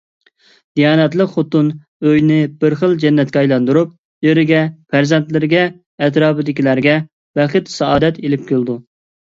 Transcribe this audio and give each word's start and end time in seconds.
دىيانەتلىك 0.77 1.27
خوتۇن 1.33 1.67
ئۆينى 2.11 2.37
بىر 2.63 2.75
خىل 2.79 2.95
جەننەتكە 3.03 3.41
ئايلاندۇرۇپ، 3.43 3.93
ئېرىگە، 4.29 4.63
پەرزەنتلىرىگە، 4.95 5.67
ئەتراپىدىكىلەرگە 6.07 6.97
بەخت-سائادەت 7.41 8.23
ئېلىپ 8.25 8.51
كېلىدۇ. 8.53 8.83